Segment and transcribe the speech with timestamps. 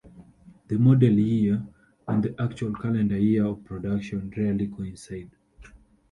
[0.67, 1.61] The model year
[2.07, 5.29] and the actual calendar year of production rarely coincide.